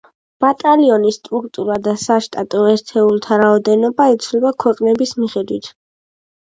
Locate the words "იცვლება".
4.17-4.55